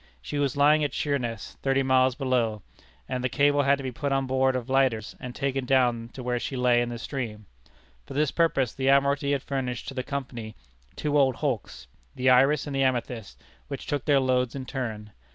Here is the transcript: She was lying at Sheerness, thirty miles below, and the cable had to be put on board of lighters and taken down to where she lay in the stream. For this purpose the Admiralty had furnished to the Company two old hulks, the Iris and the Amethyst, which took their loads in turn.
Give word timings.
She 0.19 0.39
was 0.39 0.57
lying 0.57 0.83
at 0.83 0.95
Sheerness, 0.95 1.57
thirty 1.61 1.83
miles 1.83 2.15
below, 2.15 2.63
and 3.07 3.23
the 3.23 3.29
cable 3.29 3.61
had 3.61 3.77
to 3.77 3.83
be 3.83 3.91
put 3.91 4.11
on 4.11 4.25
board 4.25 4.55
of 4.55 4.67
lighters 4.67 5.15
and 5.19 5.35
taken 5.35 5.63
down 5.63 6.09
to 6.13 6.23
where 6.23 6.39
she 6.39 6.55
lay 6.57 6.81
in 6.81 6.89
the 6.89 6.97
stream. 6.97 7.45
For 8.07 8.15
this 8.15 8.31
purpose 8.31 8.73
the 8.73 8.89
Admiralty 8.89 9.33
had 9.33 9.43
furnished 9.43 9.87
to 9.89 9.93
the 9.93 10.01
Company 10.01 10.55
two 10.95 11.19
old 11.19 11.35
hulks, 11.35 11.85
the 12.15 12.31
Iris 12.31 12.65
and 12.65 12.75
the 12.75 12.81
Amethyst, 12.81 13.39
which 13.67 13.85
took 13.85 14.05
their 14.05 14.19
loads 14.19 14.55
in 14.55 14.65
turn. 14.65 15.11